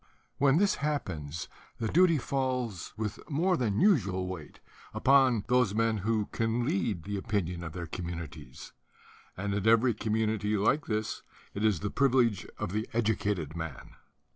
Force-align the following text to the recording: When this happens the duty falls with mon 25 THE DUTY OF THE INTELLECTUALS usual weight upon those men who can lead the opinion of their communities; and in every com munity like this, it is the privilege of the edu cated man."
When 0.39 0.57
this 0.57 0.77
happens 0.81 1.47
the 1.77 1.87
duty 1.87 2.17
falls 2.17 2.91
with 2.97 3.17
mon 3.29 3.33
25 3.33 3.35
THE 3.35 3.35
DUTY 3.35 3.53
OF 3.53 3.59
THE 3.59 3.65
INTELLECTUALS 3.65 4.03
usual 4.03 4.27
weight 4.27 4.59
upon 4.95 5.43
those 5.45 5.75
men 5.75 5.97
who 5.97 6.25
can 6.31 6.65
lead 6.65 7.03
the 7.03 7.17
opinion 7.17 7.63
of 7.63 7.73
their 7.73 7.85
communities; 7.85 8.73
and 9.37 9.53
in 9.53 9.67
every 9.67 9.93
com 9.93 10.13
munity 10.13 10.57
like 10.57 10.87
this, 10.87 11.21
it 11.53 11.63
is 11.63 11.81
the 11.81 11.91
privilege 11.91 12.47
of 12.57 12.71
the 12.71 12.89
edu 12.93 13.15
cated 13.15 13.55
man." 13.55 13.91